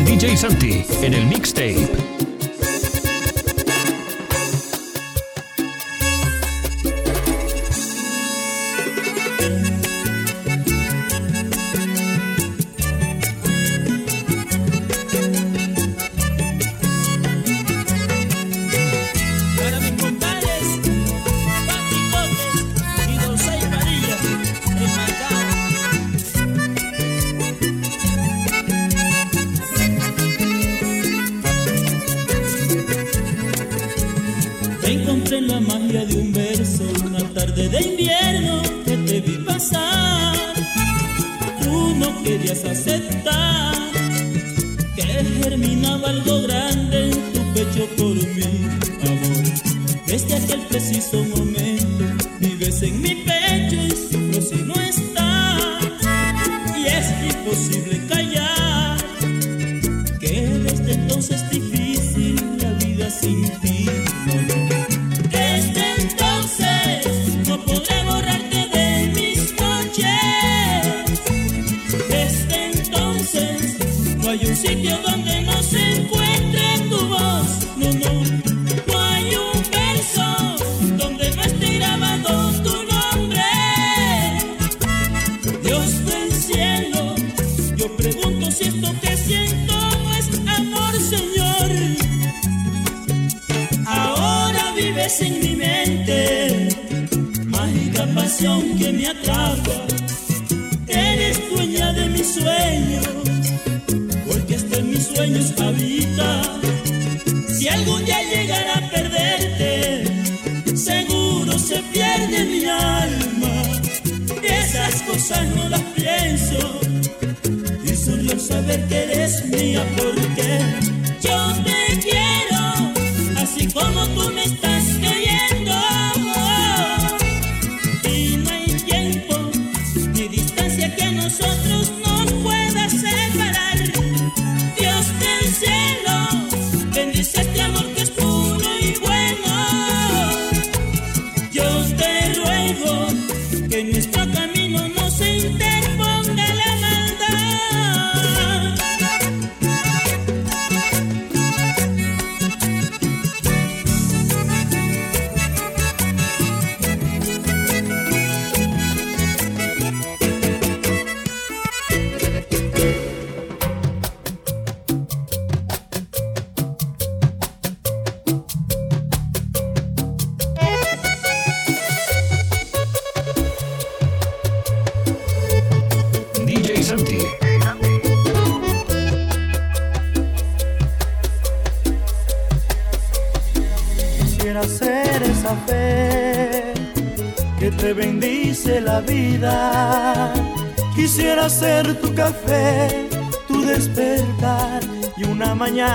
[0.07, 2.06] DJ Santi en el mixtape.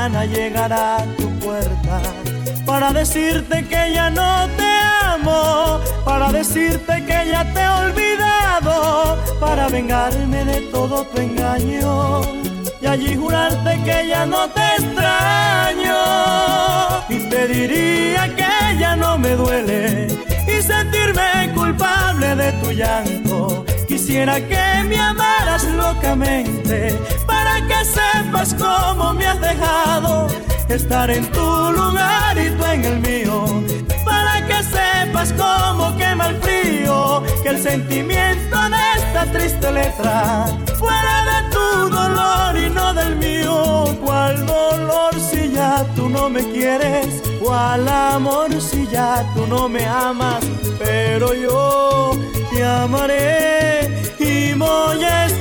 [0.02, 2.02] Mañana llegar a tu puerta
[2.66, 4.72] para decirte que ya no te
[5.04, 12.20] amo, para decirte que ya te he olvidado, para vengarme de todo tu engaño
[12.80, 16.00] y allí jurarte que ya no te extraño
[17.08, 20.08] y te diría que ya no me duele
[20.48, 23.64] y sentirme culpable de tu llanto.
[23.86, 26.98] Quisiera que me amaras locamente
[27.82, 30.28] que sepas cómo me has dejado
[30.68, 33.44] estar en tu lugar y tú en el mío.
[34.04, 40.46] Para que sepas cómo quema el frío, que el sentimiento de esta triste letra
[40.78, 43.84] fuera de tu dolor y no del mío.
[44.04, 47.22] ¿Cuál dolor si ya tú no me quieres?
[47.42, 50.44] ¿Cuál amor si ya tú no me amas?
[50.78, 52.12] Pero yo
[52.52, 53.90] te amaré
[54.20, 55.31] y voy a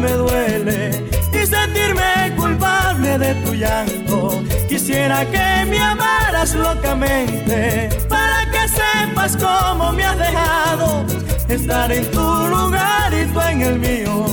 [0.00, 0.90] me duele
[1.32, 4.42] y sentirme culpable de tu llanto.
[4.68, 11.04] Quisiera que me amaras locamente para que sepas cómo me has dejado
[11.48, 14.26] estar en tu lugar y tú en el mío.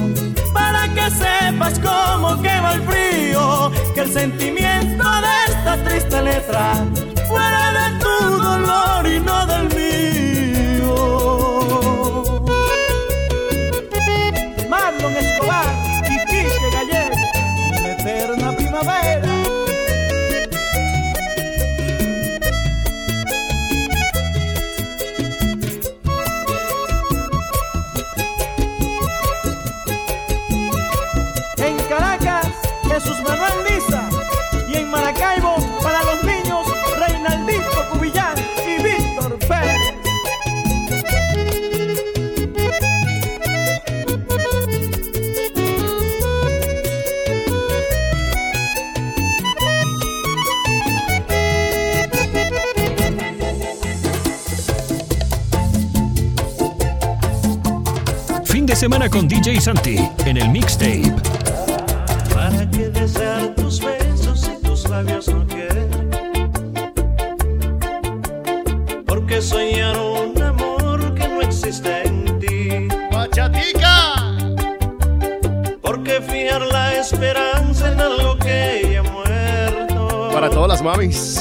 [0.53, 6.85] Para que sepas cómo quema el frío, que el sentimiento de esta triste letra
[7.27, 9.36] fuera de tu dolor y no
[59.17, 61.11] con DJ Santi en el mixtape.
[62.35, 65.89] ¿Para qué desear tus besos y tus labios no quieren.
[69.07, 72.87] Porque soñar un amor que no existe en ti.
[73.11, 74.13] ¡Bachatica!
[75.81, 80.29] Porque fiar la esperanza en algo que ya ha muerto.
[80.31, 81.36] Para todas las mamis.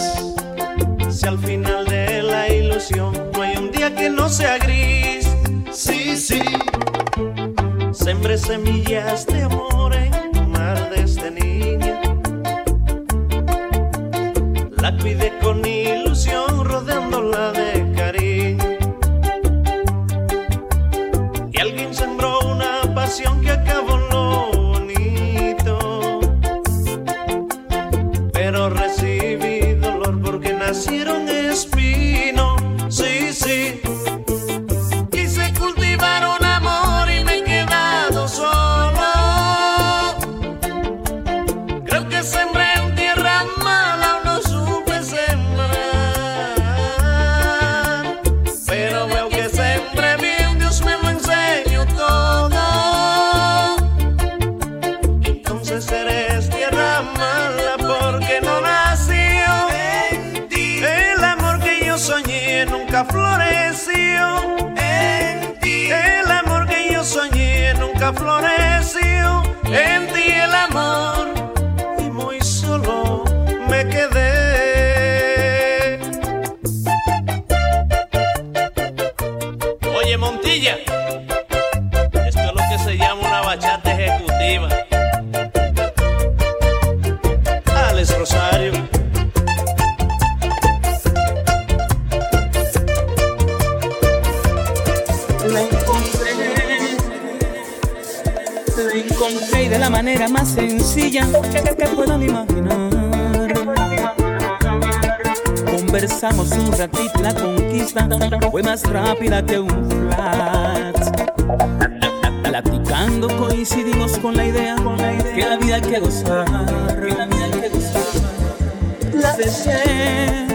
[119.15, 120.47] La besé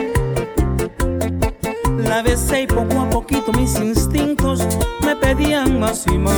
[2.11, 4.67] la besé y poco a poquito mis instintos
[5.05, 6.35] me pedían más y más.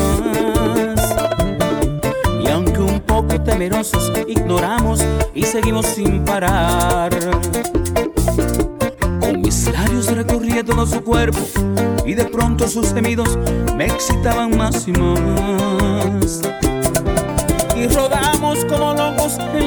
[2.45, 5.03] Y aunque un poco temerosos ignoramos
[5.33, 7.09] y seguimos sin parar.
[9.19, 11.39] Con mis labios recorría todo su cuerpo
[12.05, 13.35] y de pronto sus gemidos
[13.75, 16.41] me excitaban más y más.
[17.75, 17.89] Y en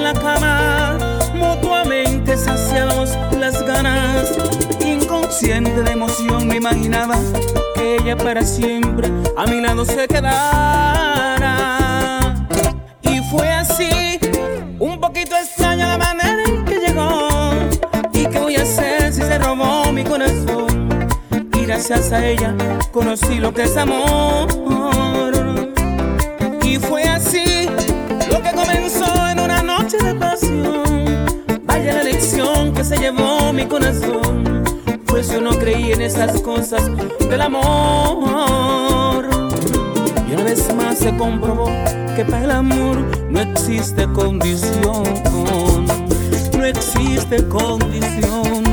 [0.07, 0.97] la cama,
[1.35, 4.39] mutuamente saciados las ganas.
[4.85, 7.17] Inconsciente de emoción me imaginaba
[7.75, 11.49] que ella para siempre a mi lado se quedara.
[13.03, 14.21] Y fue así,
[14.79, 17.51] un poquito extraña la manera en que llegó.
[18.13, 21.01] ¿Y qué voy a hacer si se robó mi corazón?
[21.53, 22.55] Y gracias a ella
[22.93, 24.66] conocí lo que es amor.
[33.07, 34.65] Llevó mi corazón.
[35.07, 36.91] Pues yo no creí en esas cosas
[37.31, 39.29] del amor.
[40.29, 41.67] Y una vez más se comprobó
[42.17, 42.99] que para el amor
[43.31, 45.05] no existe condición.
[46.57, 48.66] No existe condición.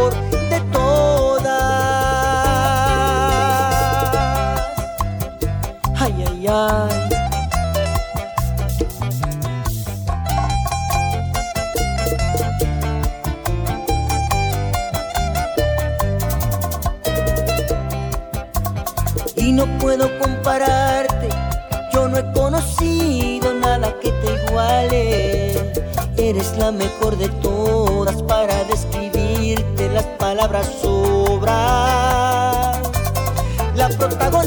[0.00, 0.29] amor.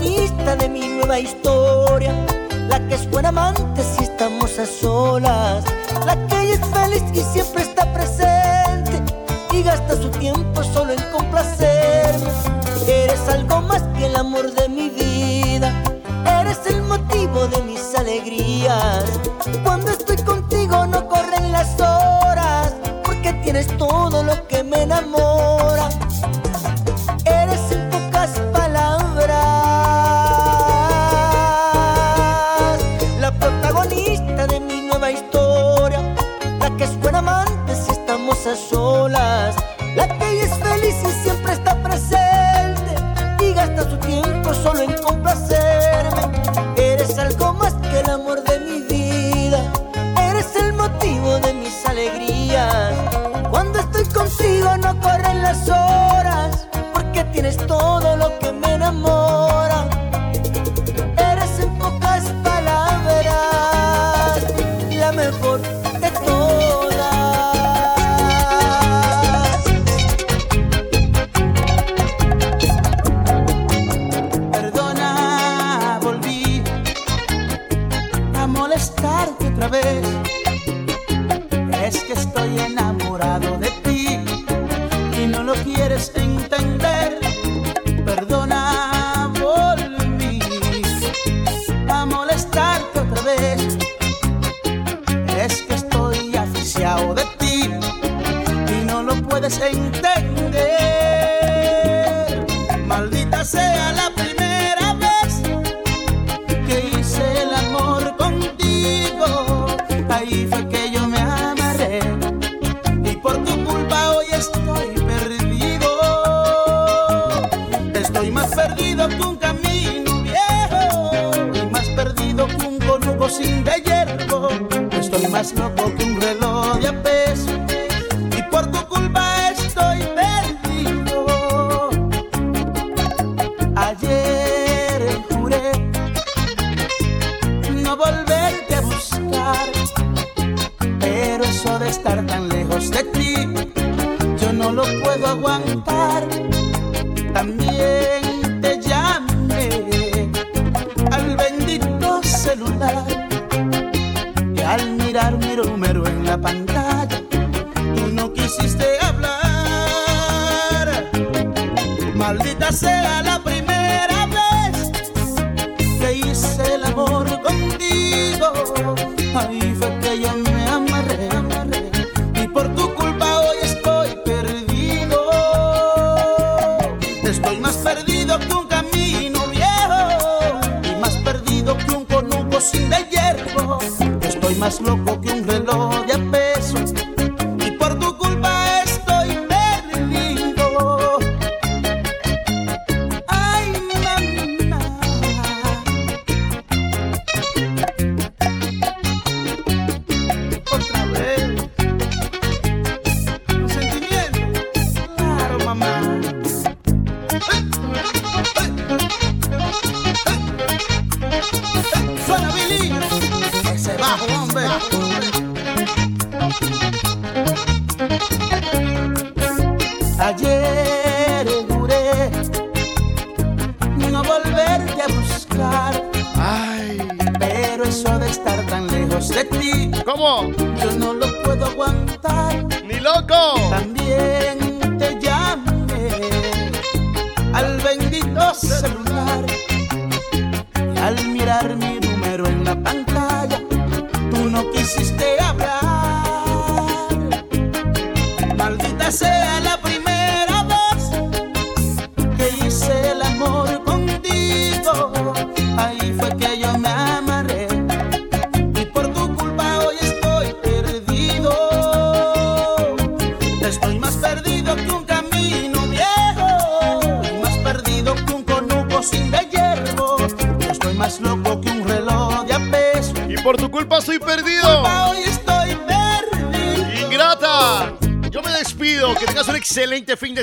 [0.04, 2.14] protagonista de mi nueva historia,
[2.68, 5.73] la que es buena amante si estamos a solas.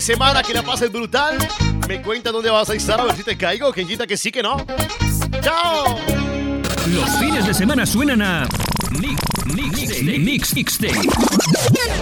[0.01, 0.43] De semana.
[0.43, 1.36] Que la pases brutal.
[1.89, 3.72] Me cuenta dónde vas a estar a ver si te caigo.
[3.72, 4.64] Kenjita que sí que no.
[5.43, 5.98] ¡Chao!
[6.89, 8.48] Los fines de semana suenan a
[8.98, 9.20] Mix,
[9.55, 11.09] Mix, Mix, Mix, Mixtape.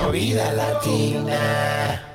[0.03, 2.08] Movida latina.